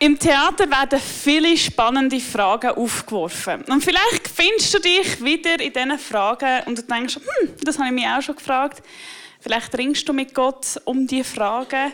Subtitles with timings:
[0.00, 3.62] Im Theater werden viele spannende Fragen aufgeworfen.
[3.62, 7.88] Und vielleicht findest du dich wieder in diesen Fragen und du denkst, hm, das habe
[7.88, 8.80] ich mich auch schon gefragt.
[9.40, 11.92] Vielleicht ringst du mit Gott um diese Fragen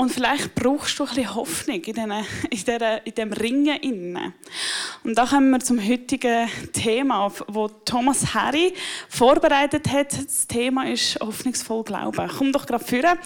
[0.00, 3.76] und vielleicht brauchst du ein bisschen Hoffnung in, diesen, in, dieser, in diesem Ringen.
[3.80, 4.32] Innen.
[5.04, 8.72] Und da kommen wir zum heutigen Thema, wo Thomas Harry
[9.10, 10.14] vorbereitet hat.
[10.14, 12.30] Das Thema ist hoffnungsvoll Glauben.
[12.38, 13.18] Komm doch gerade führen.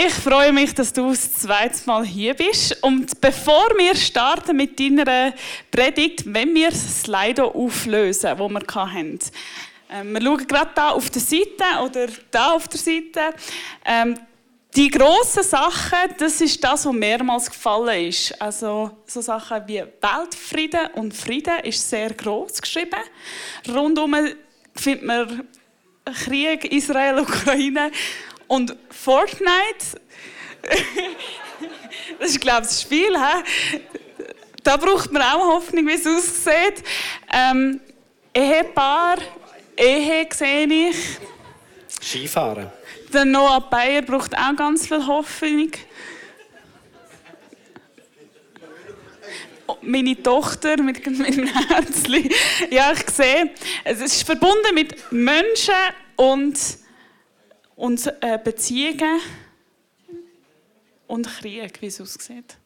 [0.00, 2.84] Ich freue mich, dass du das zweite Mal hier bist.
[2.84, 5.34] Und bevor wir starten mit deiner
[5.72, 9.18] Predigt, wenn wir das Slido auflösen, das wir hatten.
[9.90, 13.34] Ähm, wir schauen gerade da auf der Seite oder da auf der Seite.
[13.84, 14.16] Ähm,
[14.76, 18.40] die grossen Sachen, das ist das, was mehrmals gefallen ist.
[18.40, 23.00] Also so Sachen wie Weltfrieden und Frieden ist sehr groß geschrieben.
[23.68, 24.14] Rundum
[24.76, 25.48] findet man
[26.14, 27.90] Krieg, Israel, Ukraine
[28.48, 30.00] und Fortnite,
[32.18, 33.16] das ist, glaube ich, das Spiel.
[33.16, 33.80] He?
[34.64, 36.82] Da braucht man auch Hoffnung, wie es aussieht.
[37.32, 37.80] Ähm,
[38.34, 39.18] Ehepaar,
[39.76, 40.96] Ehe sehe ich.
[42.02, 42.70] Skifahren.
[43.12, 45.70] Der Noah Bayer braucht auch ganz viel Hoffnung.
[49.82, 52.30] Meine Tochter mit, mit meinem Herzchen.
[52.70, 53.50] Ja, ich sehe,
[53.84, 55.74] es ist verbunden mit Menschen
[56.16, 56.58] und
[57.78, 59.20] und äh, Beziehungen
[61.06, 62.56] und Krieg, wie es aussieht.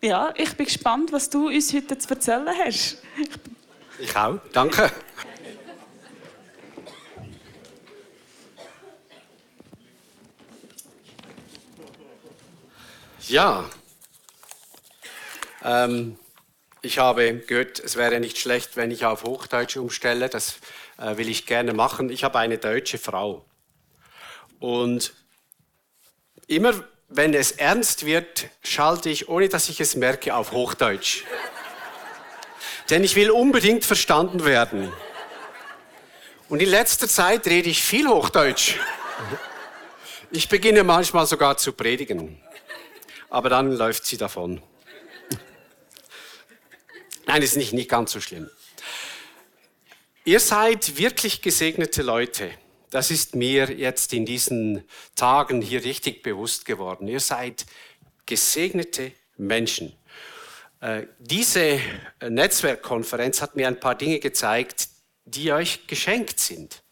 [0.00, 3.02] Ja, ich bin gespannt, was du uns heute zu erzählen hast.
[3.98, 4.90] Ich auch, danke.
[13.26, 13.68] Ja,
[15.64, 16.18] ähm,
[16.82, 20.28] ich habe gehört, es wäre nicht schlecht, wenn ich auf Hochdeutsch umstelle.
[20.28, 20.58] Das
[20.98, 22.10] äh, will ich gerne machen.
[22.10, 23.44] Ich habe eine deutsche Frau.
[24.64, 25.12] Und
[26.46, 26.72] immer
[27.10, 31.24] wenn es ernst wird, schalte ich, ohne dass ich es merke, auf Hochdeutsch.
[32.88, 34.90] Denn ich will unbedingt verstanden werden.
[36.48, 38.76] Und in letzter Zeit rede ich viel Hochdeutsch.
[40.30, 42.40] Ich beginne manchmal sogar zu predigen.
[43.28, 44.60] Aber dann läuft sie davon.
[47.26, 48.50] Nein, ist nicht, nicht ganz so schlimm.
[50.24, 52.50] Ihr seid wirklich gesegnete Leute.
[52.94, 54.84] Das ist mir jetzt in diesen
[55.16, 57.08] Tagen hier richtig bewusst geworden.
[57.08, 57.66] Ihr seid
[58.24, 59.92] gesegnete Menschen.
[60.78, 61.80] Äh, diese
[62.20, 64.90] Netzwerkkonferenz hat mir ein paar Dinge gezeigt,
[65.24, 66.84] die euch geschenkt sind.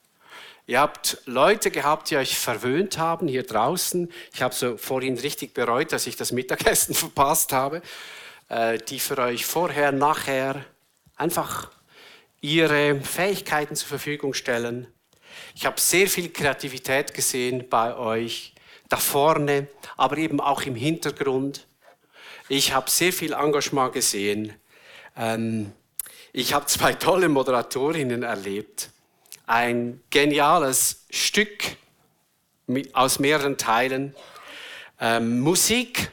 [0.67, 4.11] Ihr habt Leute gehabt, die euch verwöhnt haben hier draußen.
[4.35, 7.81] Ich habe so vorhin richtig bereut, dass ich das Mittagessen verpasst habe.
[8.49, 10.65] Äh, die für euch vorher, nachher
[11.15, 11.71] einfach
[12.41, 14.89] ihre Fähigkeiten zur Verfügung stellen.
[15.55, 18.55] Ich habe sehr viel Kreativität gesehen bei euch,
[18.89, 21.67] da vorne, aber eben auch im Hintergrund.
[22.49, 24.55] Ich habe sehr viel Engagement gesehen.
[25.17, 25.73] Ähm,
[26.33, 28.91] ich habe zwei tolle Moderatorinnen erlebt.
[29.47, 31.77] Ein geniales Stück
[32.93, 34.15] aus mehreren Teilen.
[35.01, 36.11] Ähm, Musik,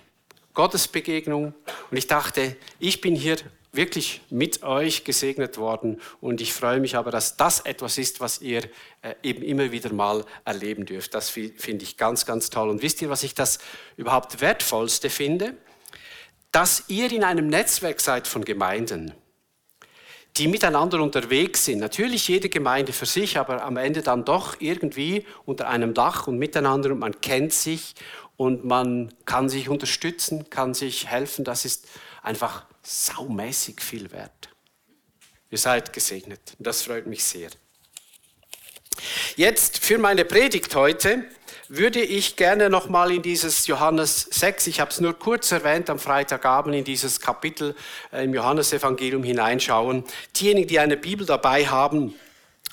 [0.54, 1.54] Gottesbegegnung.
[1.90, 3.38] Und ich dachte, ich bin hier
[3.72, 8.42] wirklich mit euch gesegnet worden und ich freue mich aber, dass das etwas ist, was
[8.42, 8.64] ihr
[9.02, 11.14] äh, eben immer wieder mal erleben dürft.
[11.14, 12.70] Das finde ich ganz, ganz toll.
[12.70, 13.60] Und wisst ihr, was ich das
[13.96, 15.56] überhaupt wertvollste finde?
[16.52, 19.14] Dass ihr in einem Netzwerk seid von Gemeinden,
[20.38, 21.80] die miteinander unterwegs sind.
[21.80, 26.38] Natürlich jede Gemeinde für sich, aber am Ende dann doch irgendwie unter einem Dach und
[26.38, 27.94] miteinander und man kennt sich
[28.40, 31.44] und man kann sich unterstützen, kann sich helfen.
[31.44, 31.90] Das ist
[32.24, 34.48] einfach saumäßig viel wert.
[35.52, 37.50] Ihr seid gesegnet das freut mich sehr.
[39.36, 41.26] Jetzt für meine Predigt heute
[41.68, 46.00] würde ich gerne nochmal in dieses Johannes 6, ich habe es nur kurz erwähnt am
[46.00, 47.76] Freitagabend, in dieses Kapitel
[48.14, 50.06] äh, im Johannesevangelium hineinschauen.
[50.38, 52.16] Diejenigen, die eine Bibel dabei haben,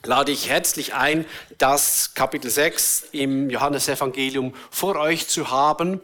[0.06, 1.26] lade ich herzlich ein,
[1.58, 6.00] das Kapitel 6 im Johannesevangelium vor euch zu haben.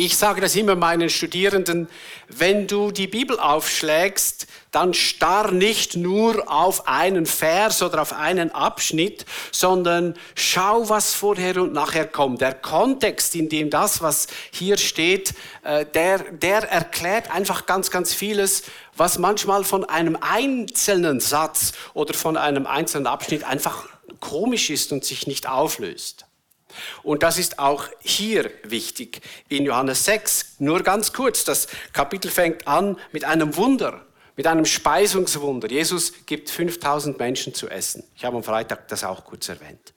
[0.00, 1.88] Ich sage das immer meinen Studierenden,
[2.28, 8.52] wenn du die Bibel aufschlägst, dann starr nicht nur auf einen Vers oder auf einen
[8.52, 12.40] Abschnitt, sondern schau, was vorher und nachher kommt.
[12.42, 15.34] Der Kontext, in dem das, was hier steht,
[15.64, 18.62] äh, der, der erklärt einfach ganz, ganz vieles,
[18.96, 23.88] was manchmal von einem einzelnen Satz oder von einem einzelnen Abschnitt einfach
[24.20, 26.27] komisch ist und sich nicht auflöst.
[27.02, 29.20] Und das ist auch hier wichtig.
[29.48, 34.04] In Johannes 6, nur ganz kurz, das Kapitel fängt an mit einem Wunder,
[34.36, 35.70] mit einem Speisungswunder.
[35.70, 38.04] Jesus gibt 5000 Menschen zu essen.
[38.16, 39.92] Ich habe am Freitag das auch kurz erwähnt.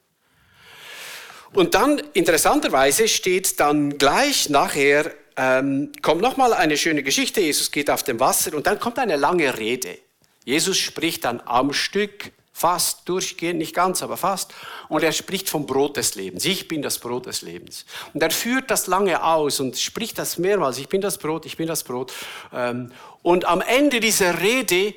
[1.52, 7.40] Und dann, interessanterweise, steht dann gleich nachher, ähm, kommt nochmal eine schöne Geschichte.
[7.40, 9.98] Jesus geht auf dem Wasser und dann kommt eine lange Rede.
[10.44, 14.52] Jesus spricht dann am Stück, fast durchgehend, nicht ganz, aber fast.
[14.88, 16.44] Und er spricht vom Brot des Lebens.
[16.44, 17.86] Ich bin das Brot des Lebens.
[18.12, 20.78] Und er führt das lange aus und spricht das mehrmals.
[20.78, 22.12] Ich bin das Brot, ich bin das Brot.
[22.52, 24.94] Ähm, und am Ende dieser Rede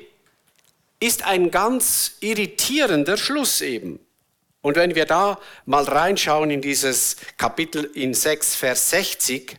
[1.00, 4.00] ist ein ganz irritierender Schluss eben.
[4.62, 9.58] Und wenn wir da mal reinschauen in dieses Kapitel in 6, Vers 60,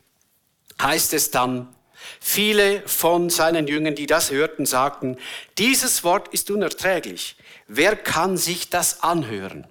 [0.83, 1.73] heißt es dann,
[2.21, 5.17] viele von seinen Jüngern, die das hörten, sagten,
[5.59, 7.37] dieses Wort ist unerträglich.
[7.67, 9.67] Wer kann sich das anhören?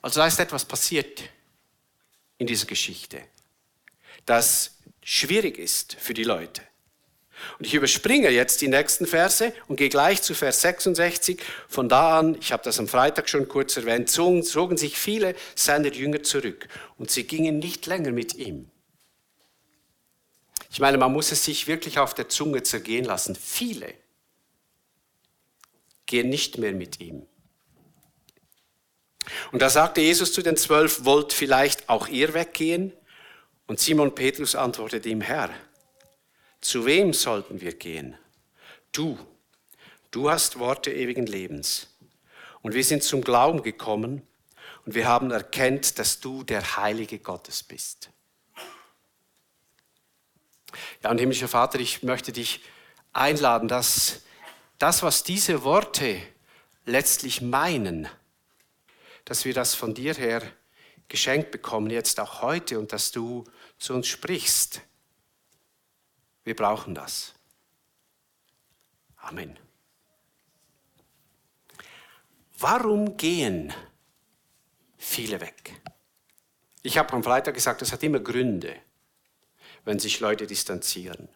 [0.00, 1.22] Also da ist etwas passiert
[2.38, 3.22] in dieser Geschichte,
[4.24, 6.62] das schwierig ist für die Leute.
[7.58, 11.42] Und ich überspringe jetzt die nächsten Verse und gehe gleich zu Vers 66.
[11.68, 15.34] Von da an, ich habe das am Freitag schon kurz erwähnt, zogen, zogen sich viele
[15.54, 16.68] seiner Jünger zurück
[16.98, 18.70] und sie gingen nicht länger mit ihm.
[20.70, 23.34] Ich meine, man muss es sich wirklich auf der Zunge zergehen lassen.
[23.36, 23.94] Viele
[26.06, 27.26] gehen nicht mehr mit ihm.
[29.52, 32.92] Und da sagte Jesus zu den Zwölf, wollt vielleicht auch ihr weggehen?
[33.66, 35.50] Und Simon Petrus antwortete ihm, Herr,
[36.60, 38.16] zu wem sollten wir gehen?
[38.92, 39.18] Du,
[40.10, 41.88] du hast Worte ewigen Lebens.
[42.62, 44.22] Und wir sind zum Glauben gekommen
[44.84, 48.10] und wir haben erkennt, dass du der Heilige Gottes bist.
[51.02, 52.60] Ja, und himmlischer Vater, ich möchte dich
[53.12, 54.22] einladen, dass
[54.78, 56.20] das, was diese Worte
[56.84, 58.08] letztlich meinen,
[59.24, 60.42] dass wir das von dir her
[61.08, 63.44] geschenkt bekommen, jetzt auch heute, und dass du
[63.78, 64.82] zu uns sprichst
[66.46, 67.34] wir brauchen das.
[69.16, 69.58] Amen.
[72.56, 73.74] Warum gehen
[74.96, 75.74] viele weg?
[76.82, 78.76] Ich habe am Freitag gesagt, das hat immer Gründe,
[79.84, 81.28] wenn sich Leute distanzieren.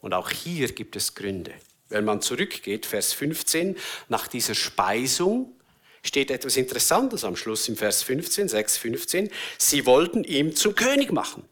[0.00, 1.54] Und auch hier gibt es Gründe.
[1.92, 3.76] Wenn man zurückgeht, Vers 15,
[4.08, 5.54] nach dieser Speisung
[6.02, 9.30] steht etwas Interessantes am Schluss im Vers 15, 6, 15.
[9.58, 11.44] Sie wollten ihn zum König machen.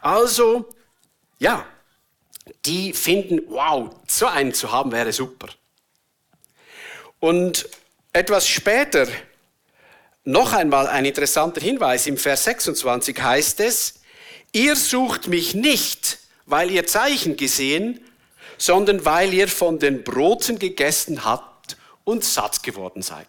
[0.00, 0.68] Also
[1.38, 1.66] ja,
[2.64, 5.48] die finden, wow, so einen zu haben wäre super.
[7.20, 7.68] Und
[8.12, 9.06] etwas später
[10.24, 12.06] noch einmal ein interessanter Hinweis.
[12.06, 13.94] Im Vers 26 heißt es,
[14.52, 18.00] ihr sucht mich nicht, weil ihr Zeichen gesehen,
[18.58, 23.28] sondern weil ihr von den Broten gegessen habt und satt geworden seid.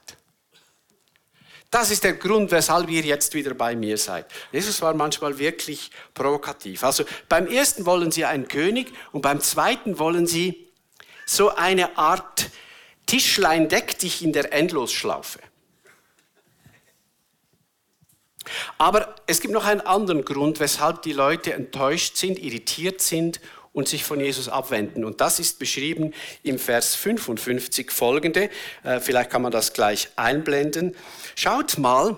[1.73, 4.27] Das ist der Grund, weshalb ihr jetzt wieder bei mir seid.
[4.51, 6.83] Jesus war manchmal wirklich provokativ.
[6.83, 10.67] Also beim ersten wollen sie einen König und beim zweiten wollen sie
[11.25, 12.51] so eine Art
[13.07, 15.39] Tischlein deck dich in der Endlosschlaufe.
[18.77, 23.39] Aber es gibt noch einen anderen Grund, weshalb die Leute enttäuscht sind, irritiert sind
[23.73, 25.03] und sich von Jesus abwenden.
[25.03, 28.49] Und das ist beschrieben im Vers 55 folgende.
[28.83, 30.95] Äh, vielleicht kann man das gleich einblenden.
[31.35, 32.17] Schaut mal,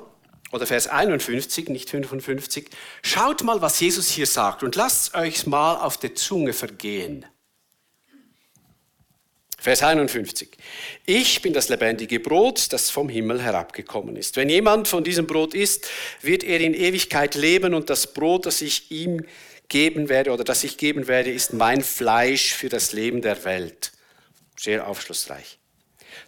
[0.52, 2.70] oder Vers 51, nicht 55,
[3.02, 7.26] schaut mal, was Jesus hier sagt und lasst euch mal auf der Zunge vergehen.
[9.58, 10.58] Vers 51.
[11.08, 14.36] Ich bin das lebendige Brot, das vom Himmel herabgekommen ist.
[14.36, 15.88] Wenn jemand von diesem Brot isst,
[16.22, 19.26] wird er in Ewigkeit leben und das Brot, das ich ihm
[19.68, 23.92] geben werde oder das ich geben werde, ist mein Fleisch für das Leben der Welt.
[24.58, 25.60] Sehr aufschlussreich.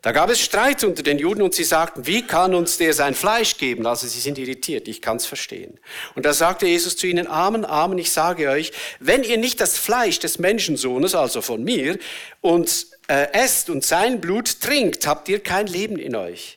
[0.02, 3.16] Da gab es Streit unter den Juden und sie sagten, wie kann uns der sein
[3.16, 3.88] Fleisch geben?
[3.88, 5.80] Also sie sind irritiert, ich kann es verstehen.
[6.16, 9.78] Und da sagte Jesus zu ihnen, Amen, Amen, ich sage euch, wenn ihr nicht das
[9.78, 11.98] Fleisch des Menschensohnes, also von mir,
[12.42, 16.57] und äh, esst und sein Blut trinkt, habt ihr kein Leben in euch.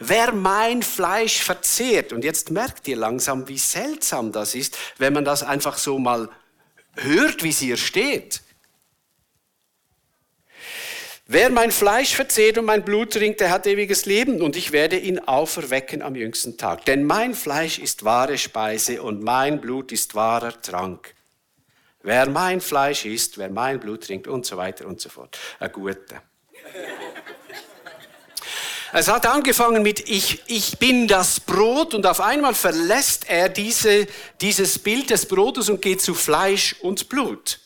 [0.00, 5.24] Wer mein Fleisch verzehrt, und jetzt merkt ihr langsam, wie seltsam das ist, wenn man
[5.24, 6.28] das einfach so mal
[6.96, 8.42] hört, wie es hier steht.
[11.30, 14.96] Wer mein Fleisch verzehrt und mein Blut trinkt, der hat ewiges Leben und ich werde
[14.96, 16.86] ihn auferwecken am jüngsten Tag.
[16.86, 21.14] Denn mein Fleisch ist wahre Speise und mein Blut ist wahrer Trank.
[22.02, 25.38] Wer mein Fleisch isst, wer mein Blut trinkt und so weiter und so fort.
[25.60, 26.22] Ein guter.
[28.92, 34.06] Es hat angefangen mit ich, ich bin das Brot und auf einmal verlässt er diese,
[34.40, 37.60] dieses Bild des Brotes und geht zu Fleisch und Blut.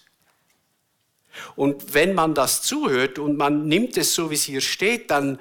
[1.54, 5.38] Und wenn man das zuhört und man nimmt es so, wie es hier steht, dann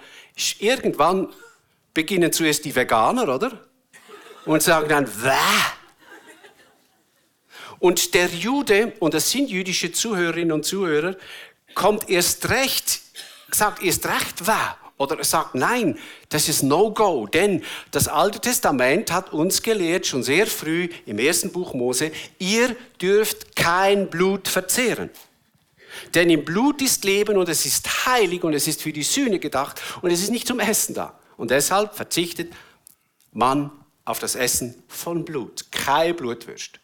[0.59, 1.29] irgendwann
[1.93, 3.51] beginnen zuerst die Veganer, oder?
[4.45, 5.31] Und sagen dann, Wäh!
[7.79, 11.15] Und der Jude, und das sind jüdische Zuhörerinnen und Zuhörer,
[11.73, 13.01] kommt erst recht,
[13.50, 14.77] sagt erst recht wahr.
[15.01, 15.98] Oder sagt, nein,
[16.29, 17.25] das ist No-Go.
[17.25, 22.75] Denn das Alte Testament hat uns gelehrt, schon sehr früh im ersten Buch Mose, ihr
[23.01, 25.10] dürft kein Blut verzehren.
[26.13, 29.39] Denn im Blut ist Leben und es ist heilig und es ist für die Sühne
[29.39, 31.20] gedacht und es ist nicht zum Essen da.
[31.36, 32.53] Und deshalb verzichtet
[33.31, 33.72] man
[34.05, 35.65] auf das Essen von Blut.
[35.72, 36.79] Kein Blutwürst.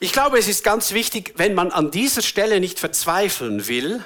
[0.00, 4.04] Ich glaube, es ist ganz wichtig, wenn man an dieser Stelle nicht verzweifeln will,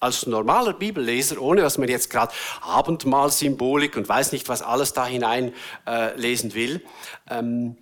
[0.00, 5.06] als normaler Bibelleser, ohne dass man jetzt gerade Abendmahlsymbolik und weiß nicht, was alles da
[5.06, 5.52] hinein
[5.86, 6.82] äh, lesen will,
[7.28, 7.76] ähm,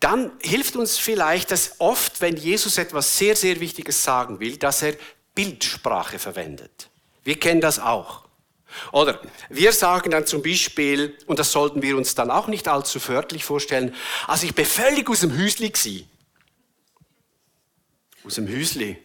[0.00, 4.80] dann hilft uns vielleicht, dass oft, wenn Jesus etwas sehr, sehr Wichtiges sagen will, dass
[4.80, 4.94] er
[5.34, 6.88] Bildsprache verwendet.
[7.22, 8.24] Wir kennen das auch.
[8.92, 12.98] Oder wir sagen dann zum Beispiel, und das sollten wir uns dann auch nicht allzu
[12.98, 13.94] förmlich vorstellen,
[14.26, 16.06] also ich bin völlig aus dem Hüsli gsi.
[18.24, 18.96] Aus dem Hüsli.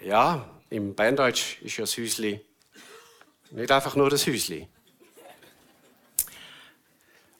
[0.00, 2.40] Ja, im Berndeutsch ist ja das Hüsli
[3.50, 4.68] nicht einfach nur das Hüsli.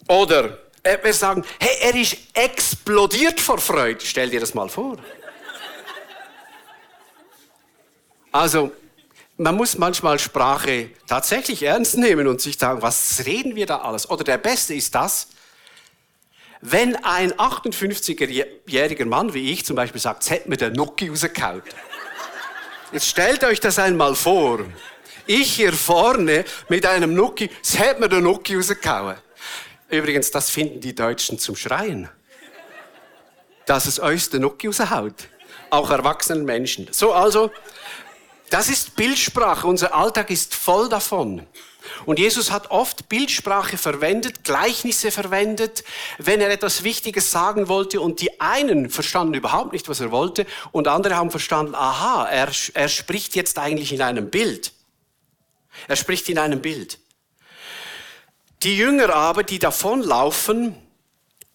[0.09, 4.01] Oder äh, wir sagen, hey, er ist explodiert vor Freude.
[4.03, 4.97] Stell dir das mal vor.
[8.33, 8.73] Also,
[9.37, 14.09] man muss manchmal Sprache tatsächlich ernst nehmen und sich sagen, was reden wir da alles?
[14.09, 15.29] Oder der Beste ist das,
[16.61, 21.63] wenn ein 58-jähriger Mann wie ich zum Beispiel sagt, es hätte mir der Nuki rausgehauen.
[22.91, 24.61] Jetzt stellt euch das einmal vor.
[25.27, 29.17] Ich hier vorne mit einem Nuki, es hätte mir der Nuki rausgehauen.
[29.91, 32.09] Übrigens, das finden die Deutschen zum Schreien.
[33.67, 35.29] Dass es euch der Nuki raushaut.
[35.69, 36.89] Auch erwachsenen Menschen.
[36.91, 37.51] So, also,
[38.51, 39.67] das ist Bildsprache.
[39.67, 41.47] Unser Alltag ist voll davon.
[42.05, 45.85] Und Jesus hat oft Bildsprache verwendet, Gleichnisse verwendet,
[46.19, 48.01] wenn er etwas Wichtiges sagen wollte.
[48.01, 52.51] Und die einen verstanden überhaupt nicht, was er wollte, und andere haben verstanden, aha, er,
[52.75, 54.73] er spricht jetzt eigentlich in einem Bild.
[55.87, 56.99] Er spricht in einem Bild.
[58.63, 60.75] Die Jünger aber, die davonlaufen,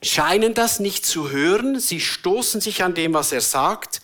[0.01, 1.79] scheinen das nicht zu hören.
[1.79, 4.01] Sie stoßen sich an dem, was er sagt.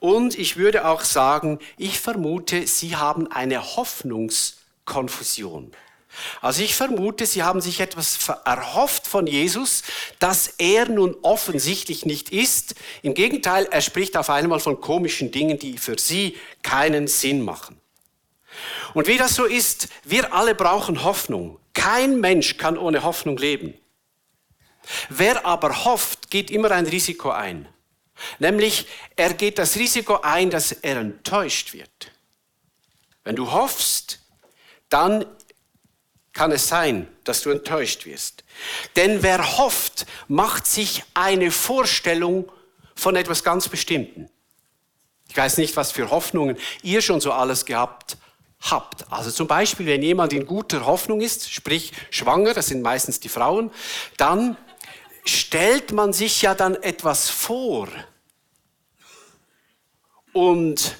[0.00, 5.70] Und ich würde auch sagen, ich vermute, sie haben eine Hoffnungskonfusion.
[6.40, 9.82] Also ich vermute, sie haben sich etwas erhofft von Jesus,
[10.18, 12.74] das er nun offensichtlich nicht ist.
[13.02, 17.80] Im Gegenteil, er spricht auf einmal von komischen Dingen, die für sie keinen Sinn machen.
[18.94, 21.58] Und wie das so ist, wir alle brauchen Hoffnung.
[21.74, 23.74] Kein Mensch kann ohne Hoffnung leben.
[25.08, 27.68] Wer aber hofft, geht immer ein Risiko ein.
[28.38, 28.86] Nämlich,
[29.16, 32.12] er geht das Risiko ein, dass er enttäuscht wird.
[33.24, 34.20] Wenn du hoffst,
[34.88, 35.26] dann
[36.32, 38.44] kann es sein, dass du enttäuscht wirst.
[38.96, 42.50] Denn wer hofft, macht sich eine Vorstellung
[42.94, 44.30] von etwas ganz Bestimmten.
[45.28, 48.16] Ich weiß nicht, was für Hoffnungen ihr schon so alles gehabt
[48.60, 49.10] habt.
[49.10, 53.28] Also zum Beispiel, wenn jemand in guter Hoffnung ist, sprich schwanger, das sind meistens die
[53.28, 53.70] Frauen,
[54.16, 54.56] dann
[55.24, 57.88] stellt man sich ja dann etwas vor.
[60.32, 60.96] Und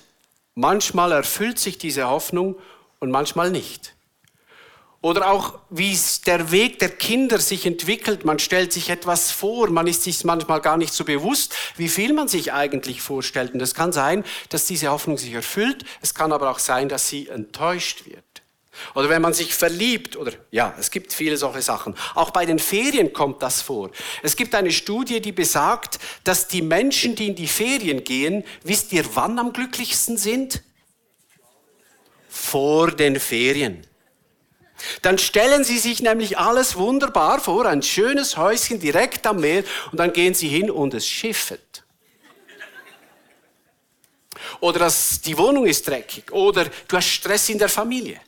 [0.55, 2.57] manchmal erfüllt sich diese Hoffnung
[2.99, 3.95] und manchmal nicht.
[5.03, 8.27] Oder auch, wie der Weg der Kinder sich entwickelt.
[8.27, 12.13] Man stellt sich etwas vor, man ist sich manchmal gar nicht so bewusst, wie viel
[12.13, 13.55] man sich eigentlich vorstellt.
[13.55, 15.85] Und es kann sein, dass diese Hoffnung sich erfüllt.
[16.03, 18.25] Es kann aber auch sein, dass sie enttäuscht wird.
[18.95, 21.95] Oder wenn man sich verliebt, oder ja, es gibt viele solche Sachen.
[22.15, 23.91] Auch bei den Ferien kommt das vor.
[24.23, 28.93] Es gibt eine Studie, die besagt, dass die Menschen, die in die Ferien gehen, wisst
[28.93, 30.63] ihr, wann am glücklichsten sind?
[32.29, 33.87] Vor den Ferien.
[35.03, 39.99] Dann stellen Sie sich nämlich alles wunderbar vor, ein schönes Häuschen direkt am Meer und
[39.99, 41.85] dann gehen Sie hin und es schiffet.
[44.61, 48.21] Oder das, die Wohnung ist dreckig oder du hast Stress in der Familie.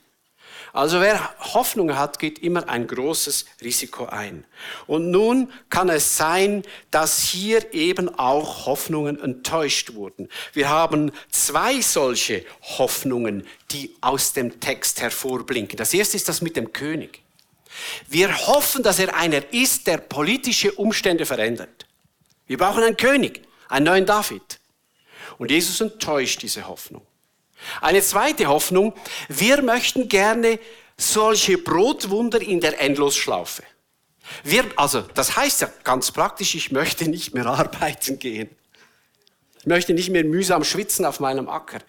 [0.73, 4.43] Also wer Hoffnung hat, geht immer ein großes Risiko ein.
[4.87, 10.29] Und nun kann es sein, dass hier eben auch Hoffnungen enttäuscht wurden.
[10.51, 12.43] Wir haben zwei solche
[12.79, 15.77] Hoffnungen, die aus dem Text hervorblinken.
[15.77, 17.21] Das erste ist das mit dem König.
[18.07, 21.85] Wir hoffen, dass er einer ist, der politische Umstände verändert.
[22.47, 24.59] Wir brauchen einen König, einen neuen David.
[25.37, 27.05] Und Jesus enttäuscht diese Hoffnung.
[27.81, 28.93] Eine zweite Hoffnung,
[29.29, 30.59] wir möchten gerne
[30.97, 33.63] solche Brotwunder in der Endlosschlaufe.
[34.43, 38.49] Wir, also, das heißt ja ganz praktisch, ich möchte nicht mehr arbeiten gehen.
[39.59, 41.79] Ich möchte nicht mehr mühsam schwitzen auf meinem Acker.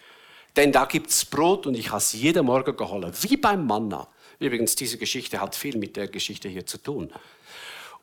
[0.56, 4.06] Denn da gibt's Brot und ich habe es jeden Morgen geholt, wie beim Manna.
[4.38, 7.12] Übrigens, diese Geschichte hat viel mit der Geschichte hier zu tun.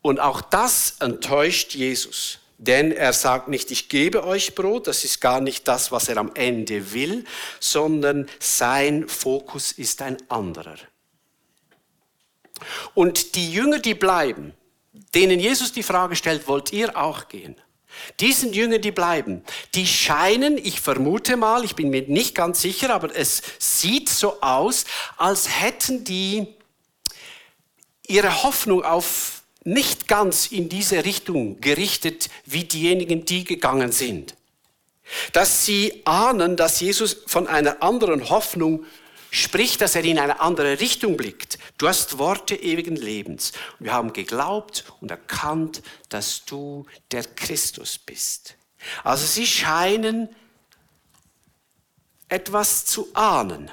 [0.01, 2.39] Und auch das enttäuscht Jesus.
[2.63, 6.17] Denn er sagt nicht, ich gebe euch Brot, das ist gar nicht das, was er
[6.17, 7.25] am Ende will,
[7.59, 10.77] sondern sein Fokus ist ein anderer.
[12.93, 14.53] Und die Jünger, die bleiben,
[15.15, 17.55] denen Jesus die Frage stellt, wollt ihr auch gehen?
[18.19, 22.93] Diesen Jünger, die bleiben, die scheinen, ich vermute mal, ich bin mir nicht ganz sicher,
[22.93, 24.85] aber es sieht so aus,
[25.17, 26.45] als hätten die
[28.05, 34.35] ihre Hoffnung auf nicht ganz in diese Richtung gerichtet wie diejenigen, die gegangen sind.
[35.33, 38.85] Dass sie ahnen, dass Jesus von einer anderen Hoffnung
[39.29, 41.57] spricht, dass er in eine andere Richtung blickt.
[41.77, 43.53] Du hast Worte ewigen Lebens.
[43.79, 48.55] Wir haben geglaubt und erkannt, dass du der Christus bist.
[49.03, 50.29] Also sie scheinen
[52.27, 53.71] etwas zu ahnen.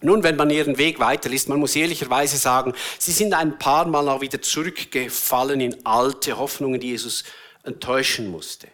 [0.00, 4.08] Nun, wenn man ihren Weg weiterliest, man muss ehrlicherweise sagen, sie sind ein paar Mal
[4.08, 7.24] auch wieder zurückgefallen in alte Hoffnungen, die Jesus
[7.64, 8.68] enttäuschen musste.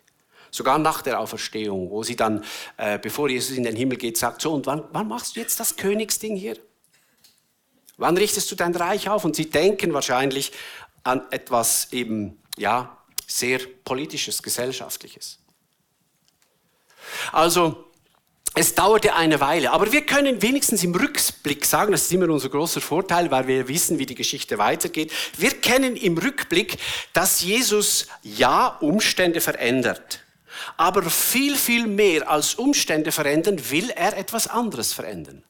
[0.51, 2.45] Sogar nach der Auferstehung, wo sie dann,
[2.77, 5.59] äh, bevor Jesus in den Himmel geht, sagt, so, und wann, wann machst du jetzt
[5.59, 6.57] das Königsding hier?
[7.97, 9.25] Wann richtest du dein Reich auf?
[9.25, 10.53] Und sie denken wahrscheinlich
[11.05, 15.39] an etwas eben, ja, sehr politisches, gesellschaftliches.
[17.33, 17.93] Also,
[18.57, 22.49] es dauerte eine Weile, aber wir können wenigstens im Rückblick sagen, das ist immer unser
[22.49, 25.13] großer Vorteil, weil wir wissen, wie die Geschichte weitergeht.
[25.37, 26.79] Wir kennen im Rückblick,
[27.13, 30.21] dass Jesus ja Umstände verändert.
[30.77, 35.43] Aber viel, viel mehr als Umstände verändern, will er etwas anderes verändern.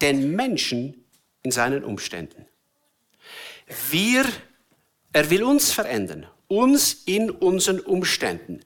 [0.00, 1.04] Den Menschen
[1.42, 2.46] in seinen Umständen.
[3.90, 4.24] Wir,
[5.12, 8.64] er will uns verändern, uns in unseren Umständen.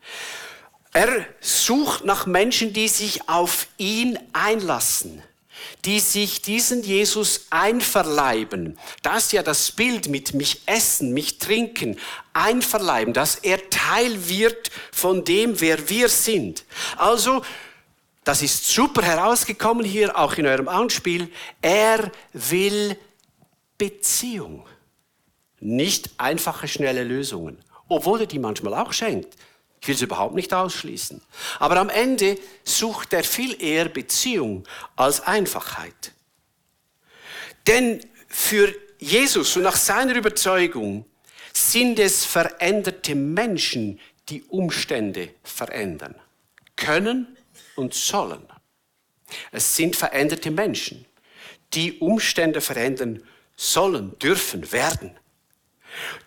[0.92, 5.23] Er sucht nach Menschen, die sich auf ihn einlassen
[5.85, 8.78] die sich diesen Jesus einverleiben.
[9.02, 11.99] Das ist ja das Bild mit mich essen, mich trinken,
[12.32, 16.64] einverleiben, dass er Teil wird von dem, wer wir sind.
[16.97, 17.42] Also,
[18.25, 21.30] das ist super herausgekommen hier, auch in eurem Anspiel.
[21.62, 22.97] Er will
[23.78, 24.67] Beziehung,
[25.58, 29.34] nicht einfache, schnelle Lösungen, obwohl er die manchmal auch schenkt.
[29.80, 31.23] Ich will es überhaupt nicht ausschließen.
[31.58, 34.64] Aber am Ende sucht er viel eher Beziehung
[34.97, 36.12] als Einfachheit.
[37.66, 41.06] Denn für Jesus und nach seiner Überzeugung
[41.52, 46.14] sind es veränderte Menschen, die Umstände verändern.
[46.76, 47.36] Können
[47.76, 48.47] und sollen.
[49.50, 51.06] Es sind veränderte Menschen,
[51.73, 53.23] die Umstände verändern
[53.56, 55.16] sollen, dürfen, werden.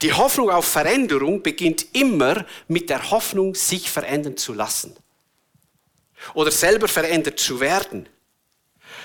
[0.01, 4.95] Die Hoffnung auf Veränderung beginnt immer mit der Hoffnung, sich verändern zu lassen.
[6.33, 8.07] Oder selber verändert zu werden,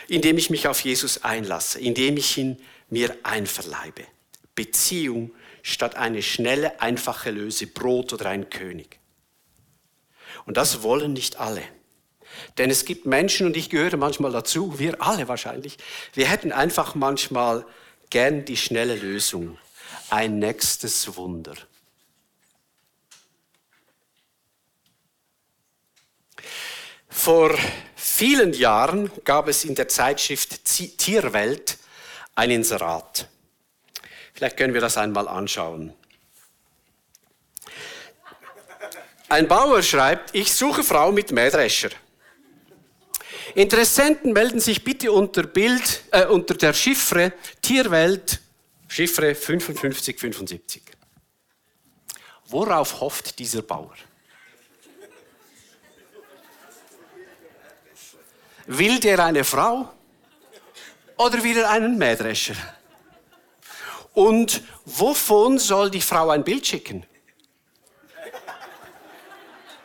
[0.08, 4.04] indem ich mich auf Jesus einlasse, indem ich ihn mir einverleibe.
[4.54, 8.98] Beziehung statt eine schnelle, einfache Löse, Brot oder ein König.
[10.46, 11.62] Und das wollen nicht alle.
[12.56, 15.76] Denn es gibt Menschen, und ich gehöre manchmal dazu, wir alle wahrscheinlich,
[16.14, 17.66] wir hätten einfach manchmal
[18.10, 19.58] gern die schnelle Lösung
[20.10, 21.54] ein nächstes Wunder.
[27.08, 27.56] Vor
[27.96, 31.78] vielen Jahren gab es in der Zeitschrift Tierwelt
[32.34, 33.28] ein Inserat.
[34.34, 35.92] Vielleicht können wir das einmal anschauen.
[39.28, 41.90] Ein Bauer schreibt, ich suche Frau mit Mähdrescher.
[43.54, 48.40] Interessenten melden sich bitte unter, Bild, äh, unter der Chiffre Tierwelt
[48.88, 50.82] Chiffre 5575.
[52.46, 53.94] Worauf hofft dieser Bauer?
[58.66, 59.92] Will der eine Frau
[61.16, 62.56] oder will er einen Mähdrescher?
[64.14, 67.06] Und wovon soll die Frau ein Bild schicken?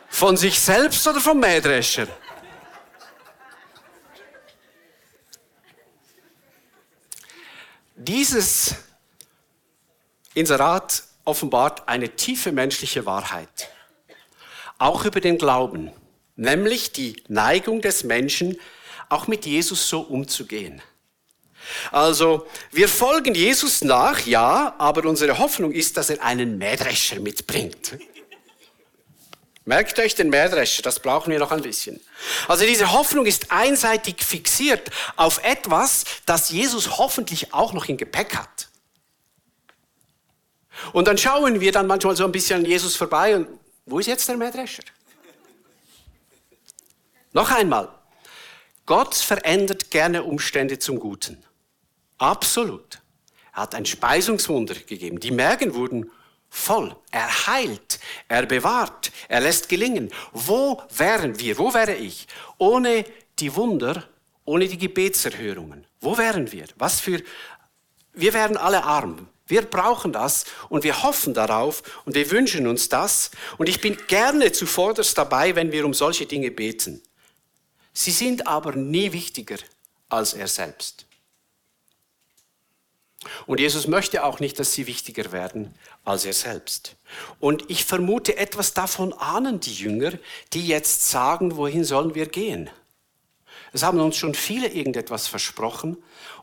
[0.08, 2.08] Von sich selbst oder vom Mähdrescher?
[7.96, 8.74] Dieses
[10.34, 13.70] Inserat offenbart eine tiefe menschliche Wahrheit,
[14.78, 15.90] auch über den Glauben,
[16.36, 18.58] nämlich die Neigung des Menschen,
[19.08, 20.82] auch mit Jesus so umzugehen.
[21.92, 27.96] Also, wir folgen Jesus nach, ja, aber unsere Hoffnung ist, dass er einen Mähdrescher mitbringt.
[29.64, 31.98] Merkt euch den Mähdrescher, das brauchen wir noch ein bisschen.
[32.48, 38.36] Also diese Hoffnung ist einseitig fixiert auf etwas, das Jesus hoffentlich auch noch im Gepäck
[38.36, 38.68] hat.
[40.92, 43.48] Und dann schauen wir dann manchmal so ein bisschen an Jesus vorbei und
[43.86, 44.82] wo ist jetzt der Mähdrescher?
[47.32, 47.88] Noch einmal,
[48.86, 51.42] Gott verändert gerne Umstände zum Guten.
[52.18, 53.00] Absolut.
[53.52, 55.20] Er hat ein Speisungswunder gegeben.
[55.20, 56.10] Die Mägen wurden
[56.48, 56.94] voll.
[57.10, 60.10] Er heilt, er bewahrt, er lässt gelingen.
[60.32, 63.04] Wo wären wir, wo wäre ich, ohne
[63.38, 64.08] die Wunder,
[64.44, 65.86] ohne die Gebetserhörungen?
[66.00, 66.66] Wo wären wir?
[66.76, 67.20] Was für,
[68.12, 69.28] wir wären alle arm.
[69.46, 73.30] Wir brauchen das und wir hoffen darauf und wir wünschen uns das.
[73.58, 77.02] Und ich bin gerne zuvorderst dabei, wenn wir um solche Dinge beten.
[77.92, 79.58] Sie sind aber nie wichtiger
[80.08, 81.06] als er selbst.
[83.46, 86.96] Und Jesus möchte auch nicht, dass sie wichtiger werden als er selbst.
[87.40, 90.12] Und ich vermute, etwas davon ahnen die Jünger,
[90.52, 92.70] die jetzt sagen, wohin sollen wir gehen?
[93.72, 95.96] Es haben uns schon viele irgendetwas versprochen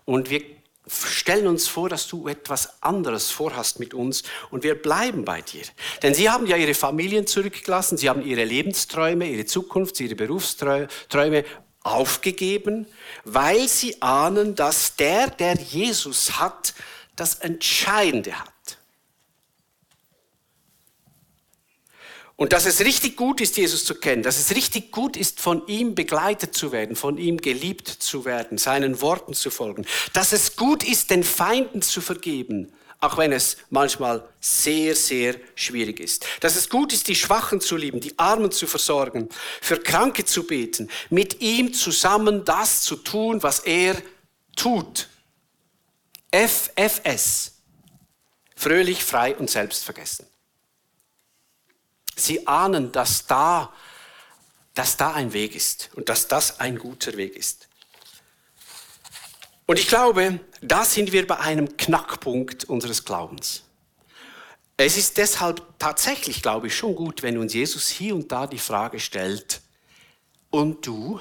[0.05, 0.43] und wir
[0.88, 5.63] stellen uns vor, dass du etwas anderes vorhast mit uns und wir bleiben bei dir.
[6.02, 11.46] Denn sie haben ja ihre Familien zurückgelassen, sie haben ihre Lebensträume, ihre Zukunft, ihre Berufsträume
[11.84, 12.88] aufgegeben,
[13.26, 16.74] weil sie ahnen, dass der, der Jesus hat,
[17.15, 18.52] das Entscheidende hat.
[22.41, 25.67] Und dass es richtig gut ist, Jesus zu kennen, dass es richtig gut ist, von
[25.67, 29.86] ihm begleitet zu werden, von ihm geliebt zu werden, seinen Worten zu folgen.
[30.13, 35.99] Dass es gut ist, den Feinden zu vergeben, auch wenn es manchmal sehr, sehr schwierig
[35.99, 36.25] ist.
[36.39, 39.30] Dass es gut ist, die Schwachen zu lieben, die Armen zu versorgen,
[39.62, 44.01] für Kranke zu beten, mit ihm zusammen das zu tun, was er
[44.56, 45.10] tut.
[46.32, 47.51] FFS.
[48.56, 50.31] Fröhlich, frei und selbstvergessen.
[52.21, 53.73] Sie ahnen, dass da,
[54.73, 57.67] dass da ein Weg ist und dass das ein guter Weg ist.
[59.65, 63.63] Und ich glaube, da sind wir bei einem Knackpunkt unseres Glaubens.
[64.77, 68.60] Es ist deshalb tatsächlich, glaube ich, schon gut, wenn uns Jesus hier und da die
[68.60, 69.62] Frage stellt,
[70.51, 71.19] und du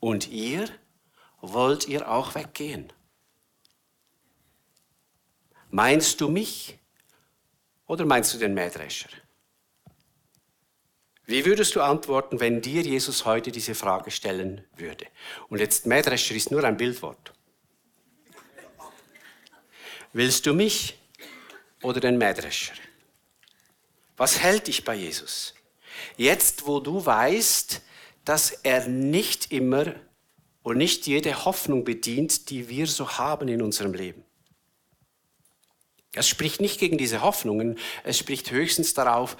[0.00, 0.68] und ihr,
[1.40, 2.92] wollt ihr auch weggehen?
[5.70, 6.78] Meinst du mich
[7.86, 9.10] oder meinst du den Mähdrescher?
[11.26, 15.06] Wie würdest du antworten, wenn dir Jesus heute diese Frage stellen würde?
[15.48, 17.32] Und jetzt Mähdrescher ist nur ein Bildwort.
[20.12, 20.98] Willst du mich
[21.82, 22.74] oder den Mähdrescher?
[24.16, 25.54] Was hält dich bei Jesus?
[26.16, 27.80] Jetzt, wo du weißt,
[28.24, 29.94] dass er nicht immer
[30.62, 34.24] und nicht jede Hoffnung bedient, die wir so haben in unserem Leben.
[36.14, 39.36] Es spricht nicht gegen diese Hoffnungen, es spricht höchstens darauf,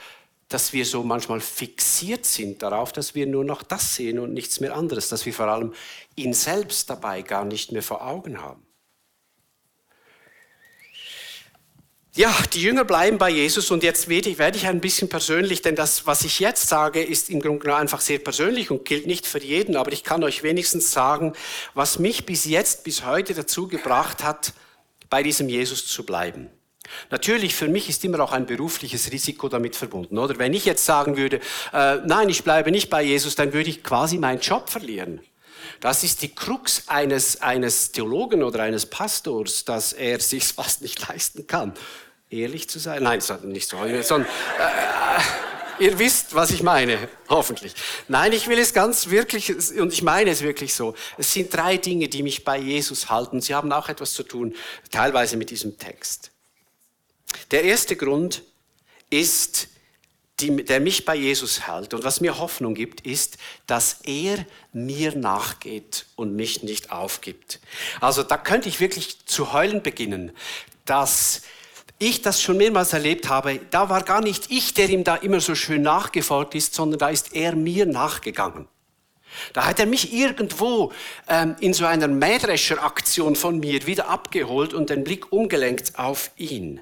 [0.53, 4.61] dass wir so manchmal fixiert sind darauf, dass wir nur noch das sehen und nichts
[4.61, 5.73] mehr anderes, dass wir vor allem
[6.17, 8.67] ihn selbst dabei gar nicht mehr vor Augen haben.
[12.15, 16.07] Ja, die Jünger bleiben bei Jesus und jetzt werde ich, ein bisschen persönlich, denn das,
[16.07, 19.43] was ich jetzt sage, ist im Grunde genommen einfach sehr persönlich und gilt nicht für
[19.43, 21.33] jeden, aber ich kann euch wenigstens sagen,
[21.73, 24.53] was mich bis jetzt, bis heute dazu gebracht hat,
[25.09, 26.51] bei diesem Jesus zu bleiben.
[27.11, 30.39] Natürlich, für mich ist immer auch ein berufliches Risiko damit verbunden, oder?
[30.39, 31.41] Wenn ich jetzt sagen würde,
[31.73, 35.21] äh, nein, ich bleibe nicht bei Jesus, dann würde ich quasi meinen Job verlieren.
[35.81, 41.07] Das ist die Krux eines, eines Theologen oder eines Pastors, dass er sich fast nicht
[41.09, 41.75] leisten kann,
[42.31, 43.03] ehrlich zu sein.
[43.03, 47.75] Nein, nicht so, sondern äh, ihr wisst, was ich meine, hoffentlich.
[48.09, 50.95] Nein, ich will es ganz wirklich, und ich meine es wirklich so.
[51.19, 53.41] Es sind drei Dinge, die mich bei Jesus halten.
[53.41, 54.55] Sie haben auch etwas zu tun,
[54.91, 56.31] teilweise mit diesem Text.
[57.51, 58.43] Der erste Grund
[59.11, 59.69] ist
[60.41, 65.17] die, der mich bei Jesus hält und was mir Hoffnung gibt, ist, dass er mir
[65.17, 67.61] nachgeht und mich nicht aufgibt.
[68.01, 70.33] Also da könnte ich wirklich zu heulen beginnen,
[70.85, 71.43] dass
[71.99, 73.61] ich das schon mehrmals erlebt habe.
[73.71, 77.09] Da war gar nicht ich, der ihm da immer so schön nachgefolgt ist, sondern da
[77.11, 78.67] ist er mir nachgegangen.
[79.53, 80.93] Da hat er mich irgendwo
[81.29, 86.81] ähm, in so einer Mähdrescher-Aktion von mir wieder abgeholt und den Blick umgelenkt auf ihn.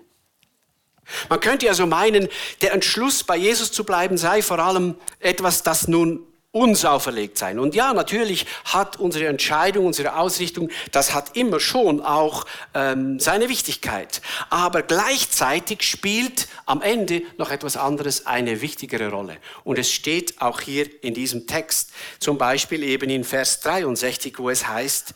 [1.28, 2.28] Man könnte ja so meinen,
[2.62, 7.60] der Entschluss, bei Jesus zu bleiben, sei vor allem etwas, das nun uns auferlegt sein.
[7.60, 12.44] Und ja, natürlich hat unsere Entscheidung, unsere Ausrichtung, das hat immer schon auch
[12.74, 14.20] ähm, seine Wichtigkeit.
[14.50, 19.36] Aber gleichzeitig spielt am Ende noch etwas anderes eine wichtigere Rolle.
[19.62, 24.50] Und es steht auch hier in diesem Text, zum Beispiel eben in Vers 63, wo
[24.50, 25.14] es heißt,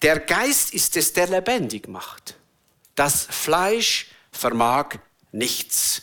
[0.00, 2.36] der Geist ist es, der lebendig macht.
[2.94, 4.98] Das Fleisch vermag
[5.32, 6.02] nichts.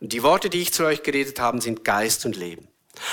[0.00, 2.68] Und die Worte, die ich zu euch geredet habe, sind Geist und Leben.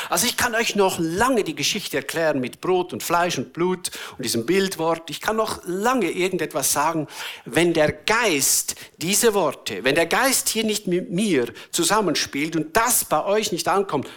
[0.10, 3.92] Also ich kann euch noch lange die Geschichte erklären mit Brot und Fleisch und Blut
[4.18, 5.10] und diesem Bildwort.
[5.10, 7.08] Ich kann noch lange irgendetwas sagen.
[7.46, 13.06] Wenn der Geist diese Worte, wenn der Geist hier nicht mit mir zusammenspielt und das
[13.06, 14.10] bei euch nicht ankommt,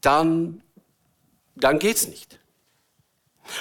[0.00, 0.62] dann,
[1.54, 2.38] dann geht's nicht.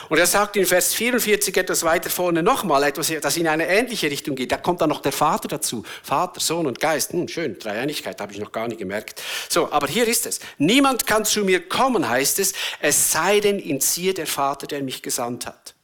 [0.09, 4.09] Und er sagt in Vers 44 etwas weiter vorne nochmal etwas, das in eine ähnliche
[4.09, 4.51] Richtung geht.
[4.51, 5.83] Da kommt dann noch der Vater dazu.
[6.03, 7.13] Vater, Sohn und Geist.
[7.13, 9.21] Hm, schön, Dreieinigkeit habe ich noch gar nicht gemerkt.
[9.49, 10.39] So, aber hier ist es.
[10.57, 14.81] Niemand kann zu mir kommen, heißt es, es sei denn, ihn ziehe der Vater, der
[14.83, 15.75] mich gesandt hat.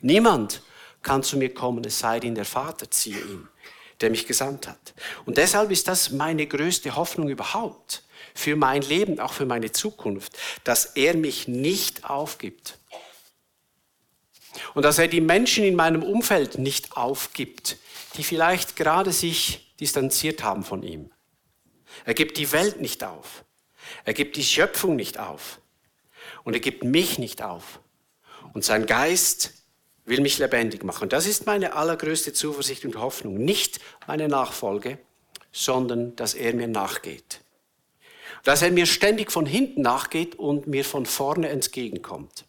[0.00, 0.62] Niemand
[1.02, 3.48] kann zu mir kommen, es sei denn, der Vater ziehe ihn,
[4.00, 4.94] der mich gesandt hat.
[5.24, 8.02] Und deshalb ist das meine größte Hoffnung überhaupt
[8.34, 12.78] für mein Leben, auch für meine Zukunft, dass er mich nicht aufgibt
[14.74, 17.78] und dass er die Menschen in meinem Umfeld nicht aufgibt,
[18.16, 21.10] die vielleicht gerade sich distanziert haben von ihm.
[22.04, 23.44] Er gibt die Welt nicht auf.
[24.04, 25.60] Er gibt die Schöpfung nicht auf.
[26.44, 27.80] Und er gibt mich nicht auf.
[28.52, 29.54] Und sein Geist
[30.04, 31.08] will mich lebendig machen.
[31.08, 33.34] Das ist meine allergrößte Zuversicht und Hoffnung.
[33.34, 34.98] Nicht meine Nachfolge,
[35.52, 37.40] sondern dass er mir nachgeht.
[38.44, 42.44] Dass er mir ständig von hinten nachgeht und mir von vorne entgegenkommt.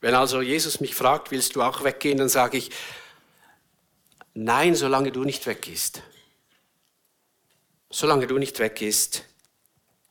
[0.00, 2.70] Wenn also Jesus mich fragt, willst du auch weggehen, dann sage ich,
[4.34, 6.02] nein, solange du nicht weggehst.
[7.90, 9.24] Solange du nicht weggehst,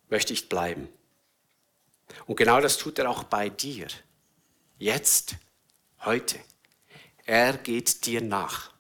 [0.10, 0.89] möchte ich bleiben.
[2.26, 3.88] Und genau das tut er auch bei dir.
[4.78, 5.36] Jetzt,
[6.04, 6.38] heute.
[7.26, 8.71] Er geht dir nach.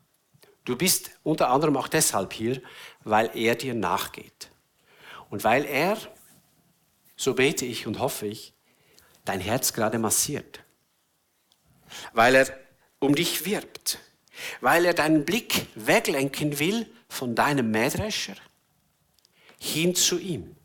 [0.65, 2.61] Du bist unter anderem auch deshalb hier,
[3.03, 4.49] weil er dir nachgeht.
[5.29, 5.97] Und weil er,
[7.15, 8.53] so bete ich und hoffe ich,
[9.25, 10.61] dein Herz gerade massiert
[12.13, 12.47] weil er
[12.99, 13.99] um dich wirbt,
[14.61, 18.35] weil er deinen Blick weglenken will von deinem Mähdrescher
[19.59, 20.55] hin zu ihm,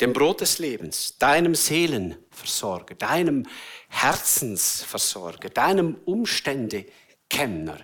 [0.00, 3.46] dem Brot des Lebens, deinem Seelenversorger, deinem
[3.88, 7.78] Herzensversorger, deinem Umständekenner.